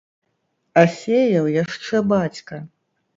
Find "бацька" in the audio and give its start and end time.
2.13-2.59